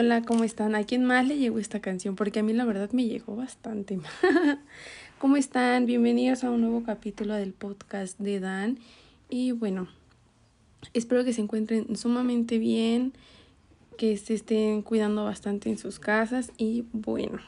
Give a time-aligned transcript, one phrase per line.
[0.00, 0.74] hola, ¿cómo están?
[0.74, 2.16] ¿A quién más le llegó esta canción?
[2.16, 4.00] Porque a mí la verdad me llegó bastante.
[5.18, 5.84] ¿Cómo están?
[5.84, 8.78] Bienvenidos a un nuevo capítulo del podcast de Dan.
[9.28, 9.88] Y bueno,
[10.94, 13.12] espero que se encuentren sumamente bien,
[13.98, 17.38] que se estén cuidando bastante en sus casas y bueno.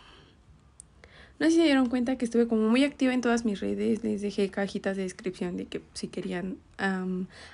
[1.38, 4.04] No sé si se dieron cuenta que estuve como muy activa en todas mis redes,
[4.04, 6.58] les dejé cajitas de descripción de que si querían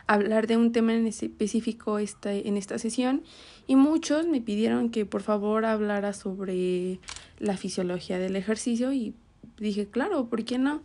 [0.07, 3.23] hablar de un tema en específico esta, en esta sesión
[3.67, 6.99] y muchos me pidieron que por favor hablara sobre
[7.39, 9.15] la fisiología del ejercicio y
[9.59, 10.83] dije, claro, ¿por qué no?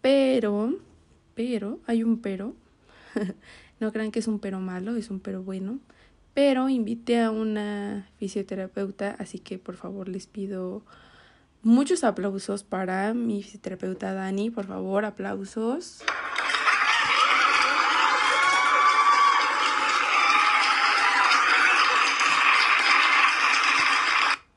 [0.00, 0.78] Pero,
[1.34, 2.54] pero, hay un pero,
[3.80, 5.78] no crean que es un pero malo, es un pero bueno,
[6.34, 10.82] pero invité a una fisioterapeuta, así que por favor les pido
[11.62, 16.02] Muchos aplausos para mi fisioterapeuta Dani, por favor, aplausos.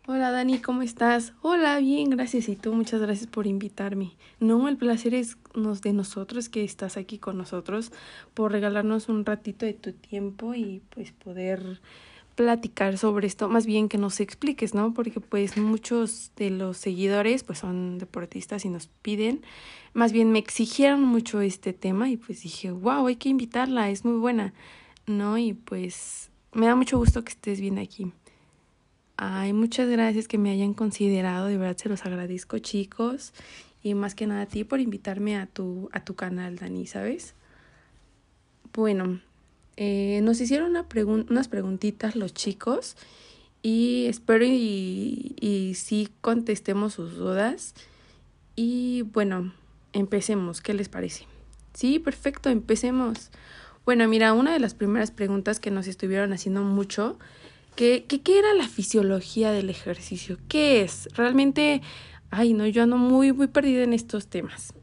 [0.07, 1.33] Hola Dani, ¿cómo estás?
[1.41, 2.47] Hola, bien, gracias.
[2.47, 4.13] Y tú, muchas gracias por invitarme.
[4.39, 5.35] No, el placer es
[5.81, 7.91] de nosotros que estás aquí con nosotros,
[8.33, 11.81] por regalarnos un ratito de tu tiempo y pues poder
[12.35, 14.93] platicar sobre esto, más bien que nos expliques, ¿no?
[14.93, 19.41] Porque pues muchos de los seguidores pues son deportistas y nos piden,
[19.93, 24.03] más bien me exigieron mucho este tema y pues dije, wow, hay que invitarla, es
[24.03, 24.53] muy buena,
[25.05, 25.37] ¿no?
[25.37, 28.11] Y pues me da mucho gusto que estés bien aquí.
[29.15, 33.33] Ay, muchas gracias que me hayan considerado, de verdad se los agradezco chicos
[33.83, 37.35] y más que nada a ti por invitarme a tu, a tu canal, Dani, ¿sabes?
[38.73, 39.19] Bueno,
[39.77, 40.87] eh, nos hicieron una
[41.29, 42.95] unas preguntitas los chicos
[43.61, 47.73] y espero y, y sí contestemos sus dudas.
[48.55, 49.53] Y bueno,
[49.93, 51.25] empecemos, ¿qué les parece?
[51.73, 53.31] Sí, perfecto, empecemos.
[53.85, 57.17] Bueno, mira, una de las primeras preguntas que nos estuvieron haciendo mucho,
[57.75, 60.37] que ¿qué era la fisiología del ejercicio?
[60.47, 61.09] ¿Qué es?
[61.15, 61.81] Realmente,
[62.29, 64.73] ay, no, yo ando muy, muy perdida en estos temas.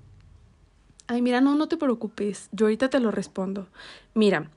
[1.06, 3.68] Ay, mira, no, no te preocupes, yo ahorita te lo respondo.
[4.14, 4.50] Mira,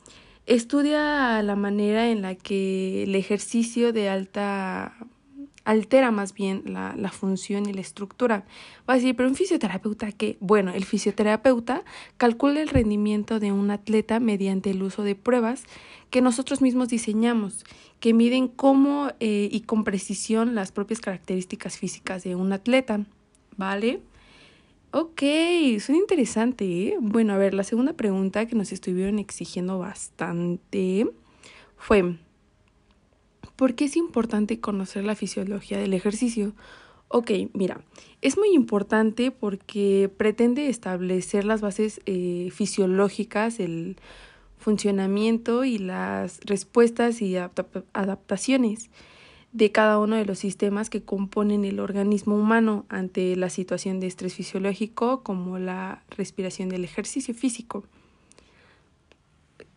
[0.46, 4.96] estudia la manera en la que el ejercicio de alta
[5.66, 8.46] altera más bien la, la, función y la estructura.
[8.88, 10.38] Va a decir, pero un fisioterapeuta qué?
[10.40, 11.84] Bueno, el fisioterapeuta
[12.18, 15.64] calcula el rendimiento de un atleta mediante el uso de pruebas
[16.10, 17.66] que nosotros mismos diseñamos,
[18.00, 23.06] que miden cómo eh, y con precisión las propias características físicas de un atleta.
[23.56, 24.02] ¿Vale?
[24.96, 25.24] Ok,
[25.80, 26.66] suena interesante.
[26.66, 26.98] ¿eh?
[27.02, 31.08] Bueno, a ver, la segunda pregunta que nos estuvieron exigiendo bastante
[31.78, 32.18] fue,
[33.56, 36.54] ¿por qué es importante conocer la fisiología del ejercicio?
[37.08, 37.82] Ok, mira,
[38.22, 43.98] es muy importante porque pretende establecer las bases eh, fisiológicas, el
[44.60, 48.92] funcionamiento y las respuestas y adaptaciones
[49.54, 54.08] de cada uno de los sistemas que componen el organismo humano ante la situación de
[54.08, 57.84] estrés fisiológico como la respiración del ejercicio físico.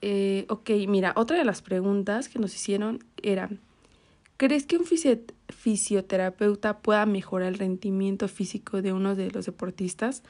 [0.01, 3.51] Eh, ok, mira, otra de las preguntas que nos hicieron era,
[4.39, 4.87] ¿crees que un
[5.49, 10.23] fisioterapeuta pueda mejorar el rendimiento físico de uno de los deportistas?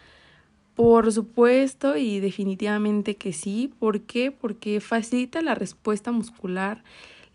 [0.75, 3.73] Por supuesto y definitivamente que sí.
[3.79, 4.33] ¿Por qué?
[4.33, 6.83] Porque facilita la respuesta muscular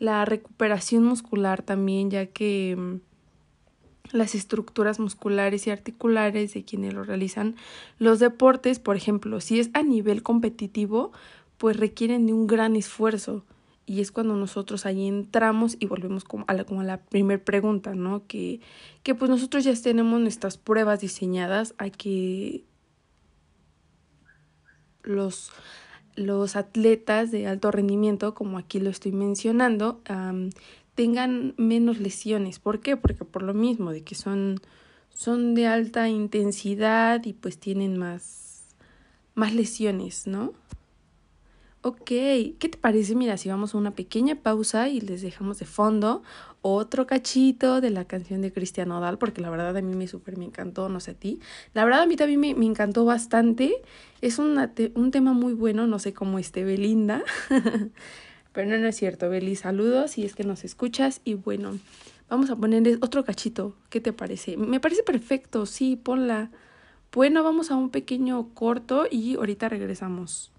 [0.01, 7.03] la recuperación muscular también, ya que mm, las estructuras musculares y articulares de quienes lo
[7.03, 7.56] realizan
[8.00, 11.11] los deportes, por ejemplo, si es a nivel competitivo,
[11.59, 13.46] pues requieren de un gran esfuerzo.
[13.85, 17.93] Y es cuando nosotros ahí entramos y volvemos como a la, como la primera pregunta,
[17.93, 18.26] ¿no?
[18.26, 18.59] Que,
[19.03, 22.64] que pues nosotros ya tenemos nuestras pruebas diseñadas a que
[25.03, 25.52] los
[26.16, 30.02] los atletas de alto rendimiento, como aquí lo estoy mencionando,
[30.96, 32.59] tengan menos lesiones.
[32.59, 32.97] ¿Por qué?
[32.97, 34.59] Porque por lo mismo, de que son,
[35.13, 38.66] son de alta intensidad y pues tienen más,
[39.35, 40.53] más lesiones, ¿no?
[41.83, 43.16] Ok, ¿qué te parece?
[43.16, 46.22] Mira, si vamos a una pequeña pausa y les dejamos de fondo
[46.61, 50.37] otro cachito de la canción de Cristian Nodal, porque la verdad a mí me súper
[50.37, 51.39] me encantó, no sé a ti.
[51.73, 53.81] La verdad a mí también me, me encantó bastante.
[54.22, 57.23] Es una un tema muy bueno, no sé cómo esté Belinda.
[58.53, 61.22] Pero no, no es cierto, Beli, saludos si es que nos escuchas.
[61.25, 61.79] Y bueno,
[62.29, 63.75] vamos a poner otro cachito.
[63.89, 64.55] ¿Qué te parece?
[64.55, 66.51] Me parece perfecto, sí, ponla.
[67.11, 70.51] Bueno, vamos a un pequeño corto y ahorita regresamos.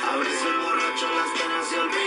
[0.00, 1.97] A veces borracho las penas se olvidan,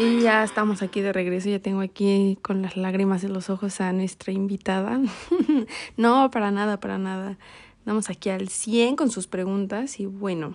[0.00, 3.82] Y ya estamos aquí de regreso, ya tengo aquí con las lágrimas en los ojos
[3.82, 4.98] a nuestra invitada.
[5.98, 7.36] no, para nada, para nada.
[7.80, 10.54] Estamos aquí al 100 con sus preguntas y bueno,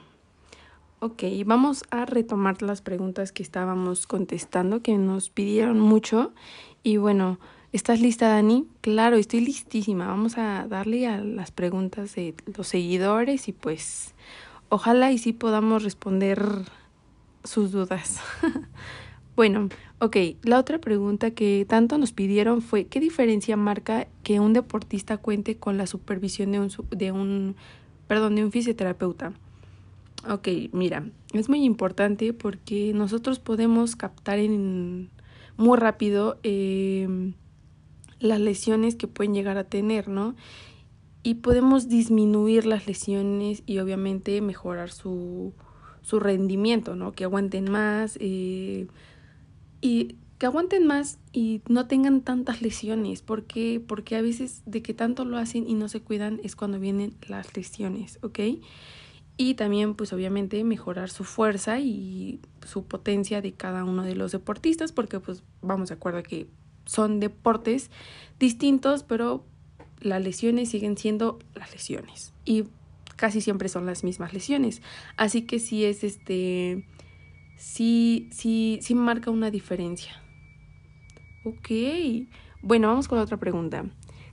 [1.00, 6.34] ok, vamos a retomar las preguntas que estábamos contestando, que nos pidieron mucho.
[6.82, 7.40] Y bueno,
[7.72, 8.68] ¿estás lista, Dani?
[8.82, 10.08] Claro, estoy listísima.
[10.08, 14.16] Vamos a darle a las preguntas de los seguidores y pues
[14.70, 16.66] ojalá y sí podamos responder
[17.46, 18.20] sus dudas.
[19.36, 19.68] Bueno,
[20.00, 25.18] ok, la otra pregunta que tanto nos pidieron fue, ¿qué diferencia marca que un deportista
[25.18, 27.56] cuente con la supervisión de un, de un,
[28.08, 29.34] perdón, de un fisioterapeuta?
[30.30, 35.10] Ok, mira, es muy importante porque nosotros podemos captar en,
[35.58, 37.34] muy rápido eh,
[38.20, 40.36] las lesiones que pueden llegar a tener, ¿no?
[41.24, 45.54] Y podemos disminuir las lesiones y obviamente mejorar su,
[46.06, 47.14] su rendimiento, ¿no?
[47.14, 48.86] Que aguanten más, eh,
[49.82, 54.94] y que aguanten más y no tengan tantas lesiones, porque porque a veces de que
[54.94, 58.40] tanto lo hacen y no se cuidan es cuando vienen las lesiones, ¿ok?
[59.38, 64.32] Y también pues obviamente mejorar su fuerza y su potencia de cada uno de los
[64.32, 66.46] deportistas, porque pues vamos de acuerdo que
[66.86, 67.90] son deportes
[68.38, 69.44] distintos, pero
[70.02, 72.66] las lesiones siguen siendo las lesiones y
[73.16, 74.82] casi siempre son las mismas lesiones.
[75.18, 76.86] Así que sí es este
[77.58, 80.22] sí, sí, sí marca una diferencia.
[81.44, 81.70] Ok.
[82.62, 83.86] Bueno, vamos con otra pregunta.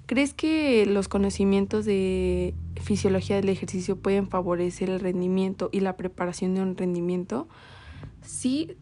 [0.07, 6.55] ¿Crees que los conocimientos de fisiología del ejercicio pueden favorecer el rendimiento y la preparación
[6.55, 7.49] de un rendimiento?
[8.23, 8.77] Sí,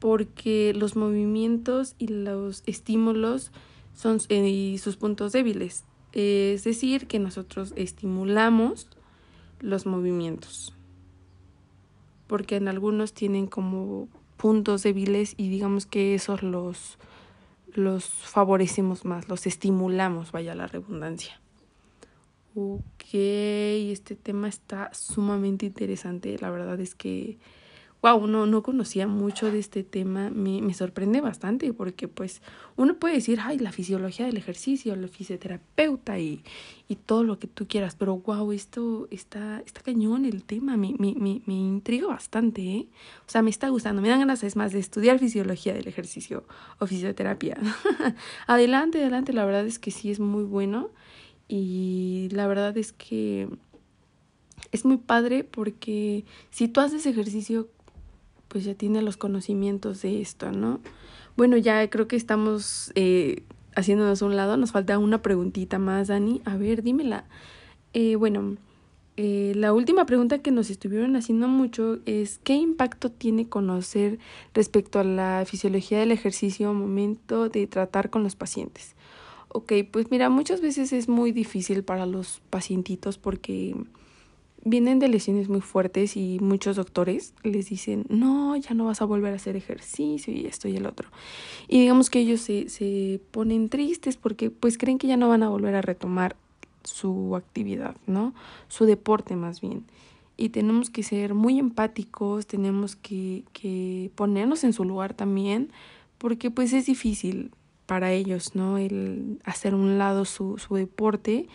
[0.00, 3.52] porque los movimientos y los estímulos
[3.94, 5.84] son eh, sus puntos débiles.
[6.12, 8.88] Es decir, que nosotros estimulamos
[9.64, 10.74] los movimientos
[12.26, 16.98] porque en algunos tienen como puntos débiles y digamos que esos los,
[17.72, 21.40] los favorecemos más, los estimulamos, vaya la redundancia.
[22.54, 27.38] Ok, este tema está sumamente interesante, la verdad es que,
[28.04, 32.42] wow, no, no conocía mucho de este tema, me, me sorprende bastante porque pues
[32.76, 36.42] uno puede decir, ay, la fisiología del ejercicio, la fisioterapeuta y,
[36.86, 40.94] y todo lo que tú quieras, pero wow, esto está, está cañón el tema, me,
[40.98, 42.88] me, me, me intriga bastante, ¿eh?
[43.26, 46.44] O sea, me está gustando, me dan ganas es más de estudiar fisiología del ejercicio
[46.80, 47.56] o fisioterapia.
[48.46, 50.90] adelante, adelante, la verdad es que sí es muy bueno
[51.48, 53.48] y la verdad es que
[54.72, 57.70] es muy padre porque si tú haces ejercicio,
[58.54, 60.78] pues ya tienes los conocimientos de esto, ¿no?
[61.36, 63.42] Bueno, ya creo que estamos eh,
[63.74, 64.56] haciéndonos a un lado.
[64.56, 66.40] Nos falta una preguntita más, Dani.
[66.44, 67.24] A ver, dímela.
[67.94, 68.56] Eh, bueno,
[69.16, 74.20] eh, la última pregunta que nos estuvieron haciendo mucho es ¿qué impacto tiene conocer
[74.54, 78.94] respecto a la fisiología del ejercicio al momento de tratar con los pacientes?
[79.48, 83.74] Ok, pues mira, muchas veces es muy difícil para los pacientitos porque
[84.64, 89.04] vienen de lesiones muy fuertes y muchos doctores les dicen, no, ya no vas a
[89.04, 91.08] volver a hacer ejercicio y esto y el otro.
[91.68, 95.42] Y digamos que ellos se, se ponen tristes porque pues creen que ya no van
[95.42, 96.36] a volver a retomar
[96.82, 98.34] su actividad, ¿no?
[98.68, 99.84] Su deporte más bien.
[100.36, 105.70] Y tenemos que ser muy empáticos, tenemos que, que ponernos en su lugar también,
[106.18, 107.52] porque pues es difícil
[107.86, 108.78] para ellos, ¿no?
[108.78, 111.48] El hacer un lado su, su deporte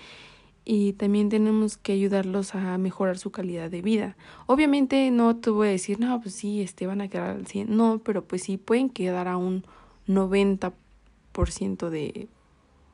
[0.71, 4.15] y también tenemos que ayudarlos a mejorar su calidad de vida.
[4.45, 7.75] Obviamente no te voy a decir, no, pues sí, este, van a quedar al 100,
[7.75, 9.65] no, pero pues sí pueden quedar a un
[10.07, 12.27] 90% de,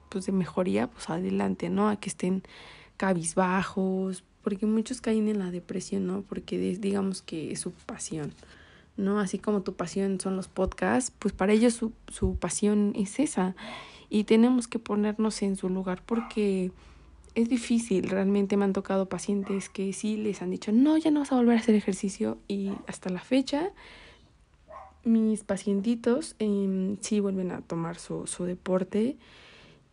[0.08, 1.90] pues de mejoría, pues adelante, ¿no?
[1.90, 2.44] A que estén
[2.96, 6.22] cabizbajos, porque muchos caen en la depresión, ¿no?
[6.22, 8.32] Porque digamos que es su pasión,
[8.96, 9.20] ¿no?
[9.20, 13.54] Así como tu pasión son los podcasts, pues para ellos su, su pasión es esa.
[14.10, 16.72] Y tenemos que ponernos en su lugar porque
[17.36, 21.20] es difícil, realmente me han tocado pacientes que sí les han dicho, no, ya no
[21.20, 23.72] vas a volver a hacer ejercicio y hasta la fecha
[25.06, 29.18] mis pacientitos eh, sí vuelven a tomar su, su deporte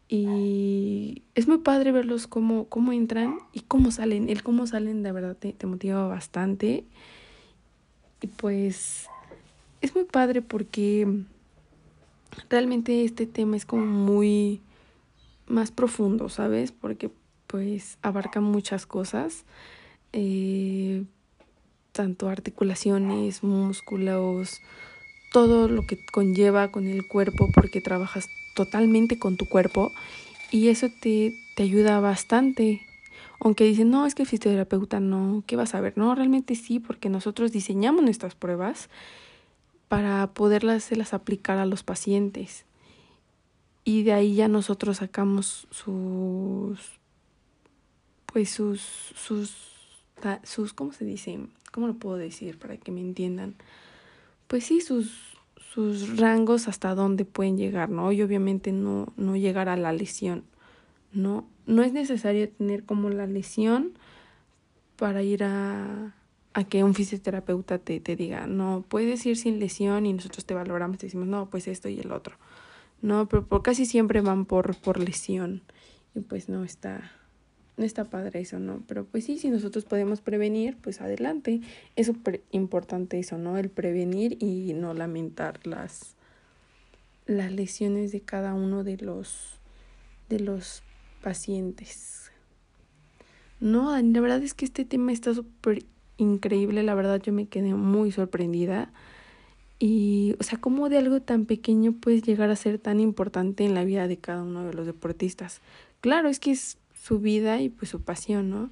[0.09, 4.29] y es muy padre verlos cómo, cómo entran y cómo salen.
[4.29, 6.85] El cómo salen de verdad te, te motiva bastante.
[8.21, 9.07] Y pues
[9.81, 11.23] es muy padre porque
[12.51, 14.61] realmente este tema es como muy
[15.47, 16.73] más profundo, ¿sabes?
[16.73, 17.11] Porque
[17.53, 19.45] pues abarca muchas cosas,
[20.15, 21.05] eh,
[21.93, 24.63] tanto articulaciones, músculos,
[25.33, 29.93] todo lo que conlleva con el cuerpo porque trabajas totalmente con tu cuerpo
[30.51, 32.81] y eso te, te ayuda bastante.
[33.39, 35.93] Aunque dicen, no, es que el fisioterapeuta no, ¿qué vas a ver?
[35.97, 38.89] No, realmente sí, porque nosotros diseñamos nuestras pruebas
[39.89, 42.65] para poderlas aplicar a los pacientes.
[43.85, 47.02] Y de ahí ya nosotros sacamos sus
[48.33, 49.55] pues sus, sus,
[50.45, 51.39] sus, ¿cómo se dice?
[51.71, 53.55] ¿Cómo lo puedo decir para que me entiendan?
[54.47, 55.37] Pues sí, sus,
[55.73, 58.11] sus rangos hasta dónde pueden llegar, ¿no?
[58.13, 60.45] Y obviamente no, no llegar a la lesión,
[61.13, 61.47] ¿no?
[61.67, 63.93] No es necesario tener como la lesión
[64.97, 66.15] para ir a,
[66.55, 70.55] a que un fisioterapeuta te, te diga, no, puedes ir sin lesión y nosotros te
[70.55, 72.37] valoramos, te decimos, no, pues esto y el otro.
[73.01, 75.63] No, pero por casi siempre van por, por lesión
[76.15, 77.11] y pues no está,
[77.83, 78.83] no está padre eso, ¿no?
[78.87, 81.61] Pero pues sí, si nosotros podemos prevenir, pues adelante.
[81.97, 83.59] Es súper importante eso, ¿no?
[83.59, 86.15] El prevenir y no lamentar las,
[87.27, 89.59] las lesiones de cada uno de los,
[90.29, 90.85] de los
[91.23, 92.31] pacientes.
[93.59, 95.85] No, la verdad es que este tema está súper
[96.19, 98.93] increíble, la verdad yo me quedé muy sorprendida.
[99.81, 103.75] Y, o sea, cómo de algo tan pequeño puedes llegar a ser tan importante en
[103.75, 105.61] la vida de cada uno de los deportistas.
[106.01, 108.71] Claro, es que es su vida y pues su pasión, ¿no?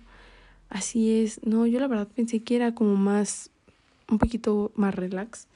[0.68, 3.50] Así es, no, yo la verdad pensé que era como más,
[4.08, 5.48] un poquito más relax,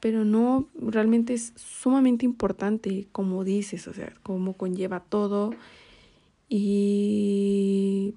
[0.00, 5.54] pero no, realmente es sumamente importante, como dices, o sea, cómo conlleva todo.
[6.48, 8.14] Y,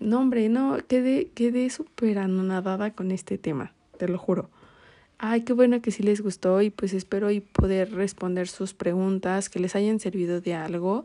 [0.00, 4.50] no, hombre, no, quedé, quedé súper anonadada con este tema, te lo juro.
[5.18, 9.48] Ay, qué bueno que sí les gustó y pues espero y poder responder sus preguntas,
[9.48, 11.04] que les hayan servido de algo.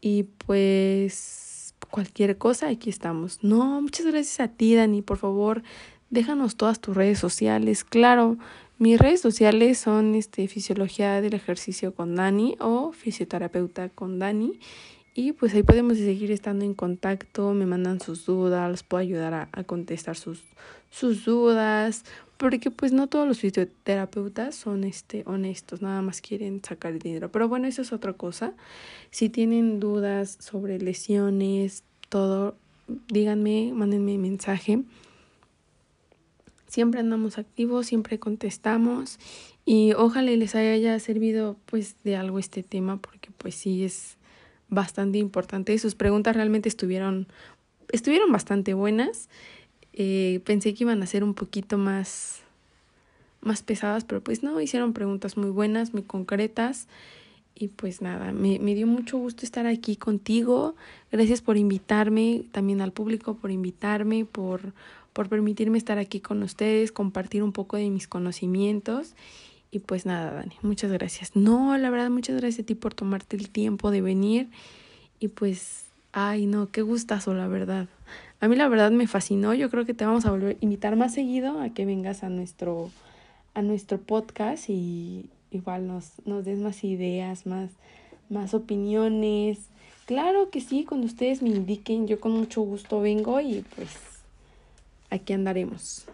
[0.00, 1.45] Y pues
[1.90, 3.42] cualquier cosa, aquí estamos.
[3.42, 5.02] No, muchas gracias a ti, Dani.
[5.02, 5.62] Por favor,
[6.10, 7.84] déjanos todas tus redes sociales.
[7.84, 8.38] Claro,
[8.78, 14.58] mis redes sociales son este, Fisiología del Ejercicio con Dani o Fisioterapeuta con Dani.
[15.14, 19.32] Y pues ahí podemos seguir estando en contacto, me mandan sus dudas, les puedo ayudar
[19.32, 20.44] a, a contestar sus,
[20.90, 22.04] sus dudas,
[22.36, 27.30] porque pues no todos los fisioterapeutas son este honestos, nada más quieren sacar dinero.
[27.32, 28.52] Pero bueno, eso es otra cosa.
[29.10, 32.56] Si tienen dudas sobre lesiones, todo,
[33.08, 34.82] díganme, mándenme mensaje.
[36.66, 39.18] Siempre andamos activos, siempre contestamos
[39.64, 44.18] y ojalá les haya servido pues de algo este tema porque pues sí es
[44.68, 45.78] bastante importante.
[45.78, 47.28] Sus preguntas realmente estuvieron
[47.92, 49.28] estuvieron bastante buenas.
[49.96, 52.42] Eh, pensé que iban a ser un poquito más,
[53.40, 56.86] más pesadas, pero pues no, hicieron preguntas muy buenas, muy concretas.
[57.58, 60.76] Y pues nada, me, me dio mucho gusto estar aquí contigo.
[61.10, 64.74] Gracias por invitarme, también al público por invitarme, por,
[65.14, 69.14] por permitirme estar aquí con ustedes, compartir un poco de mis conocimientos.
[69.70, 71.34] Y pues nada, Dani, muchas gracias.
[71.34, 74.48] No, la verdad, muchas gracias a ti por tomarte el tiempo de venir.
[75.18, 77.88] Y pues, ay, no, qué gustazo, la verdad.
[78.40, 79.54] A mí la verdad me fascinó.
[79.54, 82.28] Yo creo que te vamos a volver a invitar más seguido a que vengas a
[82.28, 82.90] nuestro,
[83.54, 87.70] a nuestro podcast y igual nos, nos des más ideas, más,
[88.28, 89.58] más opiniones.
[90.04, 93.90] Claro que sí, cuando ustedes me indiquen, yo con mucho gusto vengo y pues
[95.10, 96.06] aquí andaremos.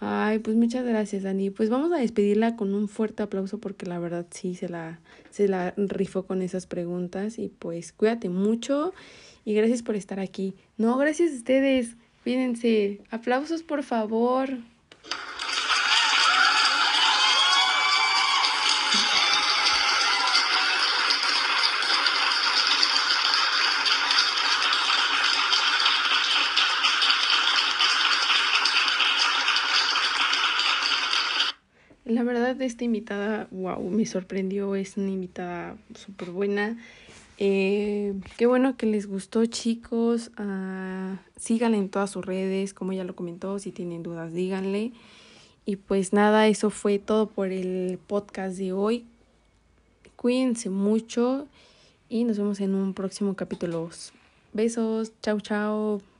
[0.00, 1.50] Ay, pues muchas gracias, Dani.
[1.50, 5.00] Pues vamos a despedirla con un fuerte aplauso porque la verdad sí se la,
[5.30, 7.38] se la rifó con esas preguntas.
[7.38, 8.92] Y pues cuídate mucho
[9.44, 10.54] y gracias por estar aquí.
[10.76, 11.96] No, gracias a ustedes.
[12.22, 13.00] Cuídense.
[13.10, 14.50] Aplausos, por favor.
[32.84, 34.74] Invitada, wow, me sorprendió.
[34.74, 36.76] Es una invitada súper buena.
[37.38, 40.30] Eh, qué bueno que les gustó, chicos.
[40.38, 43.58] Uh, síganla en todas sus redes, como ya lo comentó.
[43.58, 44.92] Si tienen dudas, díganle.
[45.64, 49.04] Y pues nada, eso fue todo por el podcast de hoy.
[50.16, 51.46] Cuídense mucho
[52.08, 53.90] y nos vemos en un próximo capítulo.
[54.52, 56.17] Besos, chao, chao.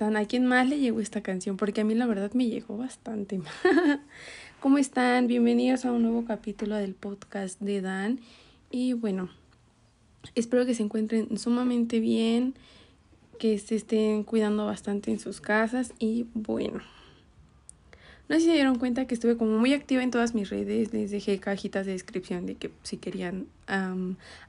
[0.00, 0.16] Están?
[0.16, 1.58] ¿A quién más le llegó esta canción?
[1.58, 3.38] Porque a mí la verdad me llegó bastante.
[4.60, 5.26] ¿Cómo están?
[5.26, 8.18] Bienvenidos a un nuevo capítulo del podcast de Dan.
[8.70, 9.28] Y bueno,
[10.34, 12.54] espero que se encuentren sumamente bien,
[13.38, 16.80] que se estén cuidando bastante en sus casas y bueno.
[18.30, 20.92] No sé si se dieron cuenta que estuve como muy activa en todas mis redes,
[20.92, 23.48] les dejé cajitas de descripción de que si querían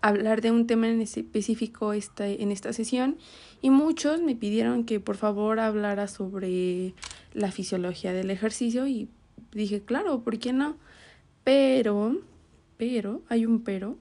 [0.01, 3.17] hablar de un tema en específico esta, en esta sesión
[3.59, 6.93] y muchos me pidieron que por favor hablara sobre
[7.33, 9.09] la fisiología del ejercicio y
[9.51, 10.77] dije, claro, ¿por qué no?
[11.43, 12.19] Pero,
[12.77, 13.97] pero, hay un pero,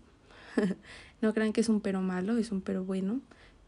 [1.22, 3.22] no crean que es un pero malo, es un pero bueno,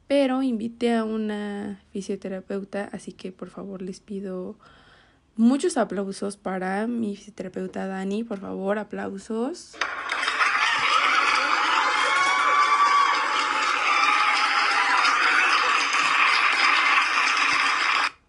[0.08, 4.58] pero invité a una fisioterapeuta, así que por favor les pido
[5.36, 9.76] Muchos aplausos para mi fisioterapeuta Dani, por favor, aplausos.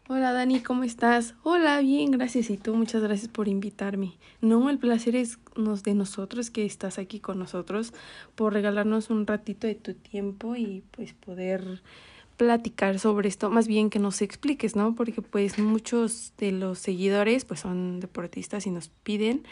[0.08, 1.36] Hola Dani, ¿cómo estás?
[1.44, 2.50] Hola, bien, gracias.
[2.50, 4.14] Y tú, muchas gracias por invitarme.
[4.40, 5.40] No, el placer es
[5.84, 7.94] de nosotros que estás aquí con nosotros,
[8.36, 11.82] por regalarnos un ratito de tu tiempo y pues poder
[12.38, 14.96] platicar sobre esto, más bien que nos expliques, ¿no?
[14.96, 19.44] Porque pues muchos de los seguidores pues son deportistas y nos piden,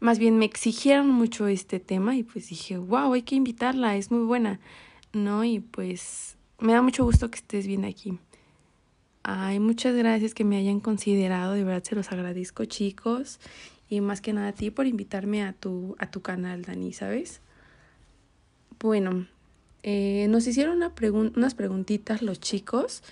[0.00, 4.10] más bien me exigieron mucho este tema y pues dije, wow, hay que invitarla, es
[4.10, 4.60] muy buena,
[5.12, 5.44] ¿no?
[5.44, 8.18] Y pues me da mucho gusto que estés bien aquí.
[9.22, 13.40] Ay, muchas gracias que me hayan considerado, de verdad se los agradezco chicos
[13.88, 17.40] y más que nada a ti por invitarme a tu, a tu canal, Dani, ¿sabes?
[18.78, 19.26] Bueno,
[19.82, 20.92] eh, nos hicieron una
[21.34, 23.02] unas preguntitas los chicos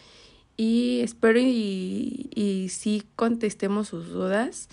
[0.57, 4.69] y espero y, y sí contestemos sus dudas.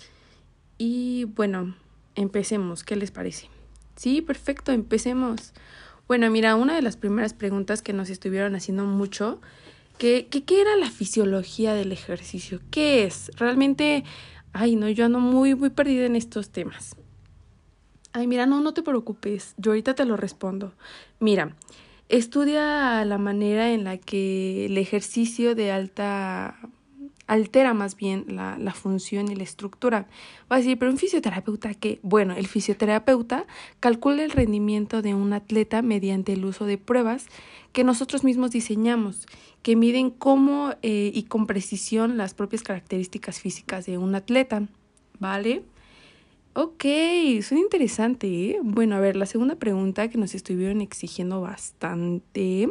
[0.78, 1.74] Y bueno,
[2.14, 3.48] empecemos, ¿qué les parece?
[3.96, 5.52] Sí, perfecto, empecemos.
[6.08, 9.40] Bueno, mira, una de las primeras preguntas que nos estuvieron haciendo mucho,
[9.98, 12.60] que, que, ¿qué era la fisiología del ejercicio?
[12.70, 13.30] ¿Qué es?
[13.36, 14.04] Realmente,
[14.52, 16.96] ay, no, yo ando muy, muy perdida en estos temas.
[18.12, 20.74] Ay, mira, no, no te preocupes, yo ahorita te lo respondo.
[21.20, 21.56] Mira,
[22.18, 26.56] estudia la manera en la que el ejercicio de alta
[27.26, 30.06] altera más bien la, función y la estructura.
[30.50, 31.98] Va a decir, pero un fisioterapeuta qué?
[32.02, 33.46] Bueno, el fisioterapeuta
[33.80, 37.26] calcula el rendimiento de un atleta mediante el uso de pruebas
[37.72, 39.26] que nosotros mismos diseñamos,
[39.62, 44.68] que miden cómo eh, y con precisión las propias características físicas de un atleta.
[45.18, 45.62] ¿Vale?
[46.56, 46.84] Ok,
[47.42, 48.28] suena interesante.
[48.28, 48.60] ¿eh?
[48.62, 52.68] Bueno, a ver, la segunda pregunta que nos estuvieron exigiendo bastante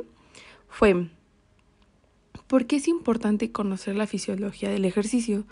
[0.70, 1.10] fue,
[2.48, 5.46] ¿por qué es importante conocer la fisiología del ejercicio?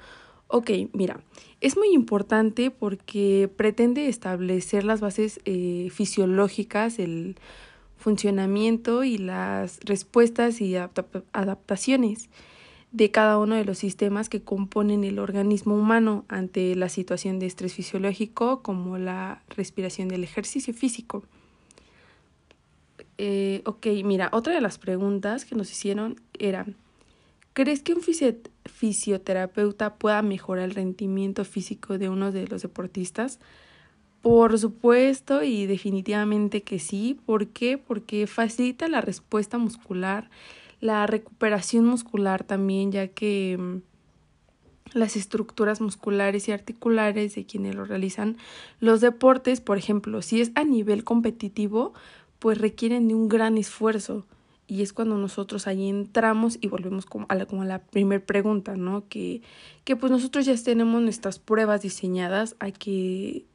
[0.47, 1.19] Ok, mira,
[1.59, 7.35] es muy importante porque pretende establecer las bases eh, fisiológicas, el
[7.97, 12.29] funcionamiento y las respuestas y adaptaciones
[12.91, 17.45] de cada uno de los sistemas que componen el organismo humano ante la situación de
[17.45, 21.23] estrés fisiológico como la respiración del ejercicio físico.
[23.17, 26.65] Eh, ok, mira, otra de las preguntas que nos hicieron era,
[27.53, 28.01] ¿crees que un
[28.65, 33.39] fisioterapeuta pueda mejorar el rendimiento físico de uno de los deportistas?
[34.21, 37.19] Por supuesto y definitivamente que sí.
[37.25, 37.77] ¿Por qué?
[37.77, 40.29] Porque facilita la respuesta muscular,
[40.81, 47.85] la recuperación muscular también, ya que mm, las estructuras musculares y articulares de quienes lo
[47.85, 48.37] realizan
[48.79, 51.93] los deportes, por ejemplo, si es a nivel competitivo,
[52.39, 54.25] pues requieren de un gran esfuerzo.
[54.67, 58.25] Y es cuando nosotros ahí entramos y volvemos como a la, como a la primera
[58.25, 59.07] pregunta, ¿no?
[59.09, 59.41] Que,
[59.83, 63.45] que pues nosotros ya tenemos nuestras pruebas diseñadas a que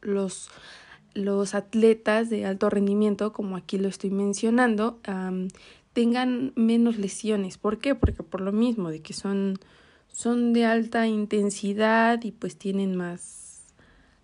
[0.00, 0.50] los,
[1.18, 5.00] los atletas de alto rendimiento, como aquí lo estoy mencionando,
[5.92, 7.58] tengan menos lesiones.
[7.58, 7.94] ¿Por qué?
[7.94, 9.58] Porque por lo mismo, de que son,
[10.12, 13.64] son de alta intensidad y pues tienen más,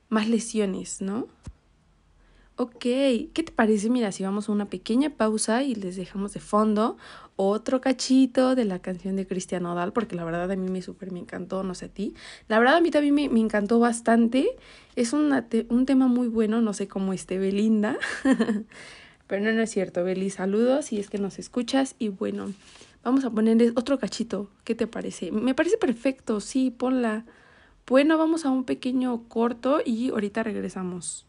[0.08, 1.28] más lesiones, ¿no?
[2.56, 3.90] Ok, ¿qué te parece?
[3.90, 6.96] Mira, si vamos a una pequeña pausa y les dejamos de fondo
[7.34, 11.10] otro cachito de la canción de Cristian Odal, porque la verdad a mí me súper
[11.10, 12.14] me encantó, no sé a ti.
[12.46, 14.54] La verdad a mí también me, me encantó bastante.
[14.94, 17.96] Es una un tema muy bueno, no sé cómo esté Belinda.
[19.26, 21.96] Pero no, no es cierto, Beli, saludos si es que nos escuchas.
[21.98, 22.52] Y bueno,
[23.02, 24.48] vamos a ponerles otro cachito.
[24.62, 25.32] ¿Qué te parece?
[25.32, 27.24] Me parece perfecto, sí, ponla.
[27.88, 31.26] Bueno, vamos a un pequeño corto y ahorita regresamos.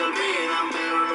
[0.00, 1.09] Se olvidan, pero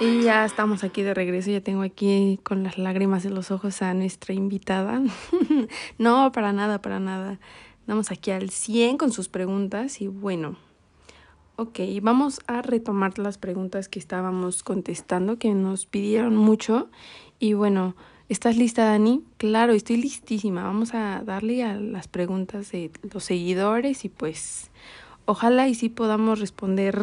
[0.00, 3.82] Y ya estamos aquí de regreso, ya tengo aquí con las lágrimas en los ojos
[3.82, 5.02] a nuestra invitada.
[5.98, 7.38] no, para nada, para nada.
[7.80, 10.56] Estamos aquí al 100 con sus preguntas y bueno.
[11.56, 16.88] Ok, vamos a retomar las preguntas que estábamos contestando, que nos pidieron mucho.
[17.38, 17.94] Y bueno,
[18.30, 19.22] ¿estás lista, Dani?
[19.36, 20.62] Claro, estoy listísima.
[20.62, 24.70] Vamos a darle a las preguntas de los seguidores y pues
[25.26, 26.96] ojalá y sí podamos responder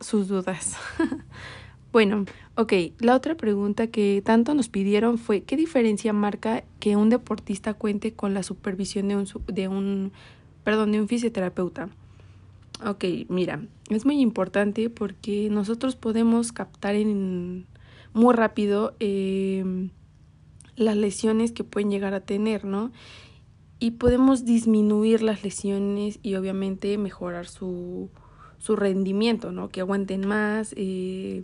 [0.00, 0.76] sus dudas.
[1.92, 2.24] bueno,
[2.56, 7.74] ok, la otra pregunta que tanto nos pidieron fue, ¿qué diferencia marca que un deportista
[7.74, 10.12] cuente con la supervisión de un, de un,
[10.64, 11.90] perdón, de un fisioterapeuta?
[12.84, 17.66] Ok, mira, es muy importante porque nosotros podemos captar en
[18.12, 19.90] muy rápido eh,
[20.76, 22.90] las lesiones que pueden llegar a tener, ¿no?
[23.78, 28.10] Y podemos disminuir las lesiones y obviamente mejorar su,
[28.60, 29.70] su rendimiento, ¿no?
[29.70, 31.42] Que aguanten más eh,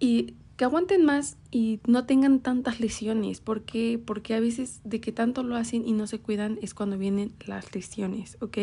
[0.00, 3.40] y que aguanten más y no tengan tantas lesiones.
[3.40, 4.00] ¿Por qué?
[4.02, 7.32] Porque a veces de que tanto lo hacen y no se cuidan es cuando vienen
[7.46, 8.58] las lesiones, ¿ok?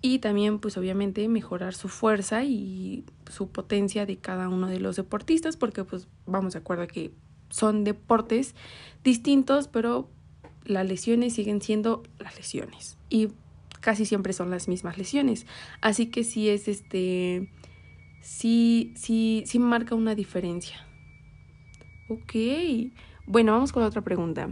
[0.00, 4.94] Y también, pues obviamente, mejorar su fuerza y su potencia de cada uno de los
[4.96, 7.10] deportistas, porque pues vamos de acuerdo que
[7.48, 8.54] son deportes
[9.02, 10.08] distintos, pero
[10.64, 12.96] las lesiones siguen siendo las lesiones.
[13.10, 13.28] Y
[13.80, 15.46] casi siempre son las mismas lesiones.
[15.80, 17.50] Así que sí es este.
[18.20, 20.86] Sí, sí, sí marca una diferencia.
[22.08, 22.34] Ok.
[23.26, 24.50] Bueno, vamos con otra pregunta.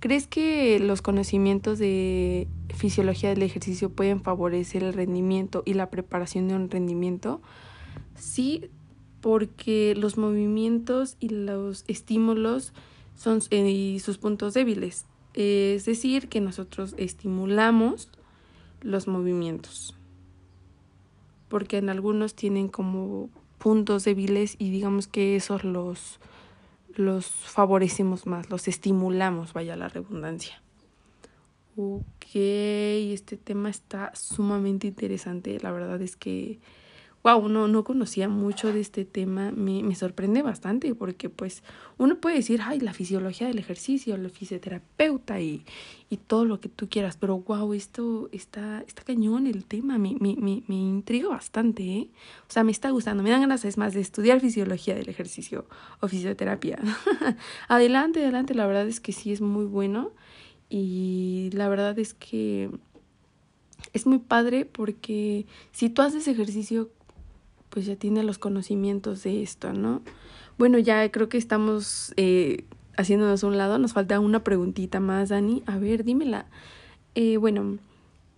[0.00, 6.48] ¿Crees que los conocimientos de fisiología del ejercicio pueden favorecer el rendimiento y la preparación
[6.48, 7.40] de un rendimiento?
[8.14, 8.68] Sí,
[9.20, 12.74] porque los movimientos y los estímulos
[13.14, 15.06] son eh, sus puntos débiles.
[15.32, 18.10] Es decir, que nosotros estimulamos
[18.84, 19.96] los movimientos.
[21.48, 26.20] Porque en algunos tienen como puntos débiles y digamos que esos los
[26.96, 30.62] los favorecemos más, los estimulamos, vaya la redundancia.
[31.76, 35.58] Ok, este tema está sumamente interesante.
[35.60, 36.60] La verdad es que,
[37.24, 39.50] wow, no, no conocía mucho de este tema.
[39.50, 41.62] Me, me sorprende bastante porque pues
[41.96, 45.64] uno puede decir, ay, la fisiología del ejercicio, la fisioterapeuta y,
[46.10, 47.16] y todo lo que tú quieras.
[47.16, 49.96] Pero wow, esto está, está cañón el tema.
[49.96, 52.10] Me, me, me, me intriga bastante, ¿eh?
[52.46, 53.22] O sea, me está gustando.
[53.22, 55.66] Me dan ganas, es más, de estudiar fisiología del ejercicio
[56.00, 56.78] o fisioterapia.
[57.68, 58.54] adelante, adelante.
[58.54, 60.12] La verdad es que sí es muy bueno.
[60.68, 62.68] Y la verdad es que
[63.94, 66.90] es muy padre porque si tú haces ejercicio,
[67.74, 70.00] pues ya tienes los conocimientos de esto, ¿no?
[70.58, 73.80] Bueno, ya creo que estamos eh, haciéndonos un lado.
[73.80, 75.64] Nos falta una preguntita más, Dani.
[75.66, 76.46] A ver, dímela.
[77.16, 77.78] Eh, bueno,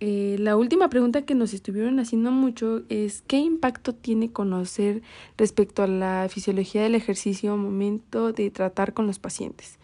[0.01, 5.03] eh, la última pregunta que nos estuvieron haciendo mucho es ¿qué impacto tiene conocer
[5.37, 9.79] respecto a la fisiología del ejercicio al momento de tratar con los pacientes?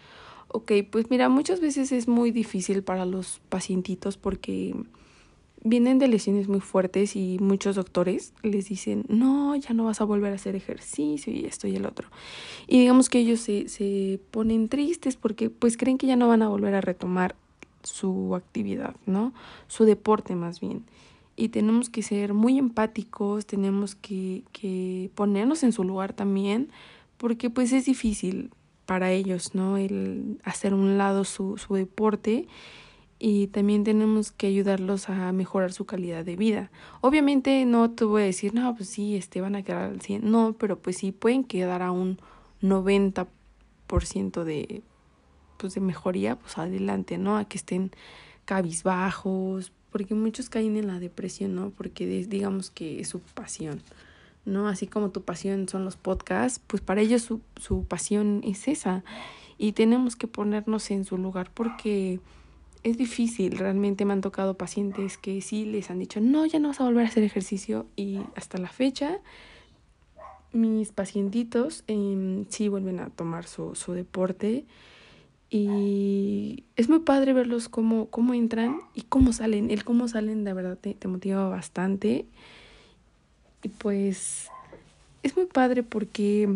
[0.48, 4.74] Ok, pues mira, muchas veces es muy difícil para los pacientitos porque
[5.64, 10.04] vienen de lesiones muy fuertes y muchos doctores les dicen, no, ya no vas a
[10.04, 12.08] volver a hacer ejercicio y esto y el otro.
[12.66, 16.42] Y digamos que ellos se, se ponen tristes porque pues creen que ya no van
[16.42, 17.36] a volver a retomar
[17.82, 19.32] su actividad, ¿no?
[19.68, 20.84] Su deporte más bien.
[21.36, 26.70] Y tenemos que ser muy empáticos, tenemos que, que ponernos en su lugar también,
[27.16, 28.50] porque pues es difícil
[28.84, 29.76] para ellos, ¿no?
[29.76, 32.46] El hacer un lado su, su deporte
[33.24, 36.72] y también tenemos que ayudarlos a mejorar su calidad de vida.
[37.02, 40.28] Obviamente no te voy a decir, no, pues sí, este, van a quedar al 100,
[40.28, 42.18] no, pero pues sí pueden quedar a un
[42.62, 44.82] 90% de,
[45.56, 47.36] pues de mejoría, pues adelante, ¿no?
[47.36, 47.92] A que estén
[48.44, 51.70] cabizbajos, porque muchos caen en la depresión, ¿no?
[51.70, 53.82] Porque digamos que es su pasión.
[54.44, 54.66] ¿no?
[54.66, 59.04] Así como tu pasión son los podcasts, pues para ellos su, su pasión es esa.
[59.58, 62.18] Y tenemos que ponernos en su lugar porque
[62.82, 63.58] es difícil.
[63.58, 66.84] Realmente me han tocado pacientes que sí les han dicho, no, ya no vas a
[66.84, 67.86] volver a hacer ejercicio.
[67.96, 69.18] Y hasta la fecha,
[70.52, 74.64] mis pacientitos eh, sí vuelven a tomar su, su deporte.
[75.50, 79.70] Y es muy padre verlos cómo, cómo entran y cómo salen.
[79.70, 82.26] El cómo salen de verdad te, te motiva bastante.
[83.62, 84.48] Y pues
[85.22, 86.48] es muy padre porque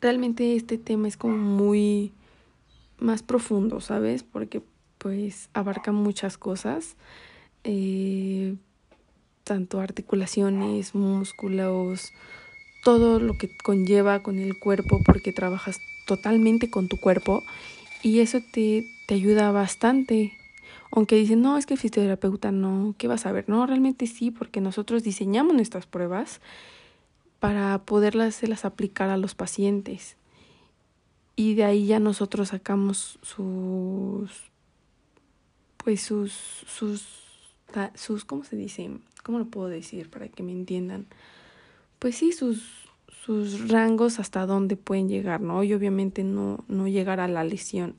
[0.00, 2.12] realmente este tema es como muy
[2.98, 4.22] más profundo, ¿sabes?
[4.22, 4.62] Porque
[5.02, 6.94] pues abarca muchas cosas,
[7.64, 8.54] eh,
[9.42, 12.12] tanto articulaciones, músculos,
[12.84, 17.42] todo lo que conlleva con el cuerpo porque trabajas totalmente con tu cuerpo
[18.02, 20.32] y eso te, te ayuda bastante
[20.94, 23.48] aunque dicen, no, es que el fisioterapeuta no, ¿qué vas a ver?
[23.48, 26.42] No, realmente sí, porque nosotros diseñamos nuestras pruebas
[27.40, 30.16] para poderlas las aplicar a los pacientes.
[31.34, 34.51] Y de ahí ya nosotros sacamos sus,
[35.84, 37.06] pues sus, sus,
[37.94, 38.90] sus, ¿cómo se dice?
[39.22, 41.06] ¿Cómo lo puedo decir para que me entiendan?
[41.98, 42.88] Pues sí, sus,
[43.24, 45.62] sus rangos hasta dónde pueden llegar, ¿no?
[45.62, 47.94] Y obviamente no, no llegar a la lesión,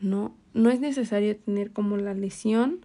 [0.00, 0.34] ¿no?
[0.58, 2.80] no es necesario tener como la lesión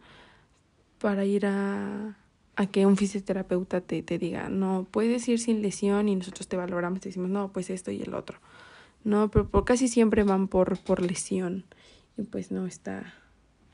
[1.00, 2.17] para ir a,
[2.56, 6.56] a que un fisioterapeuta te, te diga, no, puedes ir sin lesión y nosotros te
[6.56, 8.38] valoramos, te decimos, no, pues esto y el otro.
[9.04, 11.65] No, pero por casi siempre van por, por lesión.
[12.15, 13.13] Y pues no está,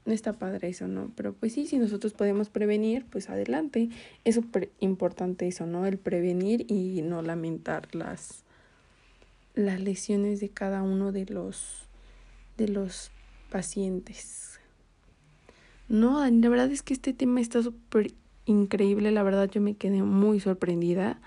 [0.10, 1.12] no está padre eso, ¿no?
[1.16, 3.90] Pero pues sí, si nosotros podemos prevenir, pues adelante.
[4.26, 5.86] Es súper importante eso, ¿no?
[5.86, 8.44] El prevenir y no lamentar las,
[9.54, 11.88] las lesiones de cada uno de los,
[12.58, 13.12] de los
[13.52, 14.60] pacientes.
[15.90, 18.12] No, la verdad es que este tema está súper
[18.46, 21.22] increíble, la verdad yo me quedé muy sorprendida.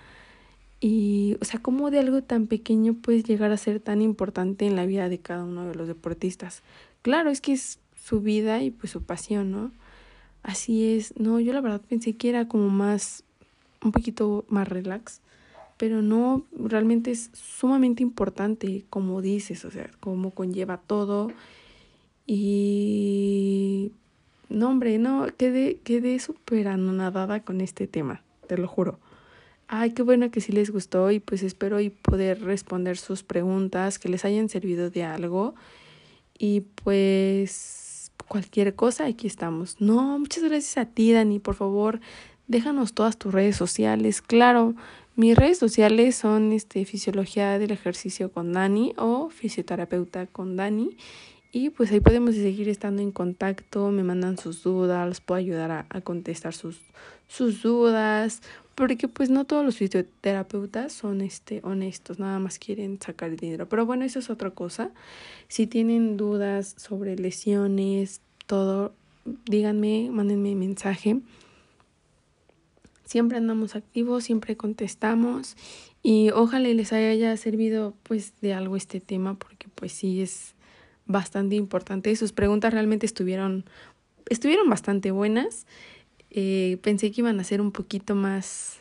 [0.80, 4.74] Y, o sea, cómo de algo tan pequeño puedes llegar a ser tan importante en
[4.74, 6.64] la vida de cada uno de los deportistas.
[7.02, 9.70] Claro, es que es su vida y pues su pasión, ¿no?
[10.42, 13.22] Así es, no, yo la verdad pensé que era como más,
[13.84, 15.20] un poquito más relax,
[15.76, 21.30] pero no, realmente es sumamente importante, como dices, o sea, cómo conlleva todo
[22.26, 23.92] y
[24.48, 28.98] no, hombre, no, quedé, quedé súper anonadada con este tema, te lo juro.
[29.68, 33.98] Ay, qué bueno que sí les gustó y pues espero y poder responder sus preguntas,
[33.98, 35.54] que les hayan servido de algo.
[36.36, 37.81] Y pues
[38.32, 39.78] cualquier cosa, aquí estamos.
[39.78, 41.38] No, muchas gracias a ti, Dani.
[41.38, 42.00] Por favor,
[42.48, 44.22] déjanos todas tus redes sociales.
[44.22, 44.74] Claro,
[45.16, 50.96] mis redes sociales son este, Fisiología del Ejercicio con Dani o Fisioterapeuta con Dani.
[51.52, 55.70] Y pues ahí podemos seguir estando en contacto, me mandan sus dudas, les puedo ayudar
[55.70, 56.80] a, a, contestar sus,
[57.28, 58.40] sus dudas,
[58.74, 63.68] porque pues no todos los fisioterapeutas son este, honestos, nada más quieren sacar dinero.
[63.68, 64.90] Pero bueno, eso es otra cosa.
[65.48, 68.92] Si tienen dudas sobre lesiones, todo,
[69.46, 71.20] díganme, mándenme mensaje.
[73.04, 75.56] Siempre andamos activos, siempre contestamos
[76.02, 80.54] y ojalá les haya servido pues de algo este tema porque pues sí es
[81.06, 82.14] bastante importante.
[82.16, 83.64] Sus preguntas realmente estuvieron,
[84.30, 85.66] estuvieron bastante buenas.
[86.34, 88.78] Eh, pensé que iban a ser un poquito más,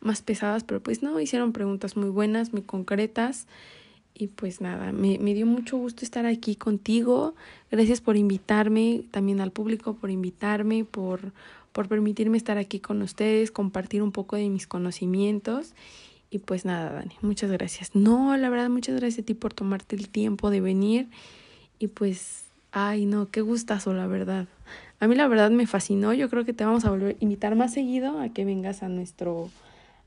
[0.00, 3.46] más pesadas, pero pues no, hicieron preguntas muy buenas, muy concretas.
[4.16, 7.34] Y pues nada, me, me dio mucho gusto estar aquí contigo.
[7.72, 11.32] Gracias por invitarme, también al público por invitarme, por,
[11.72, 15.74] por permitirme estar aquí con ustedes, compartir un poco de mis conocimientos.
[16.30, 17.96] Y pues nada, Dani, muchas gracias.
[17.96, 21.08] No, la verdad, muchas gracias a ti por tomarte el tiempo de venir.
[21.80, 24.46] Y pues, ay, no, qué gustazo, la verdad.
[25.04, 26.14] A mí la verdad me fascinó.
[26.14, 28.88] Yo creo que te vamos a volver a invitar más seguido a que vengas a
[28.88, 29.50] nuestro,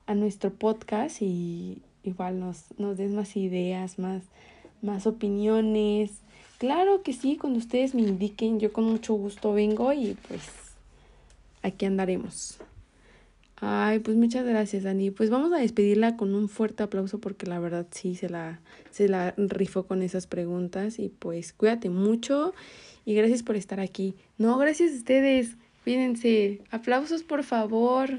[0.08, 4.24] a nuestro podcast y igual nos, nos des más ideas, más,
[4.82, 6.14] más opiniones.
[6.58, 10.42] Claro que sí, cuando ustedes me indiquen, yo con mucho gusto vengo y pues
[11.62, 12.58] aquí andaremos.
[13.58, 15.12] Ay, pues muchas gracias, Dani.
[15.12, 19.08] Pues vamos a despedirla con un fuerte aplauso porque la verdad sí se la, se
[19.08, 20.98] la rifó con esas preguntas.
[20.98, 22.56] Y pues cuídate mucho
[23.08, 24.16] y gracias por estar aquí.
[24.38, 25.56] No, gracias a ustedes.
[25.86, 26.60] Cuídense.
[26.72, 28.10] Aplausos, por favor.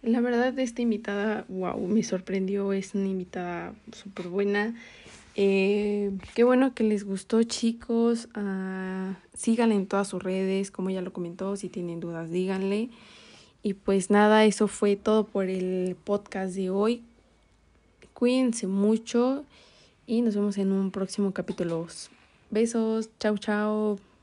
[0.00, 2.72] La verdad, esta invitada, wow, me sorprendió.
[2.72, 4.74] Es una invitada súper buena.
[5.36, 8.28] Eh, qué bueno que les gustó, chicos.
[8.36, 11.56] Uh, síganle en todas sus redes, como ya lo comentó.
[11.56, 12.90] Si tienen dudas, díganle.
[13.62, 17.02] Y pues nada, eso fue todo por el podcast de hoy.
[18.12, 19.44] Cuídense mucho
[20.06, 21.86] y nos vemos en un próximo capítulo.
[22.50, 24.13] Besos, chao, chao.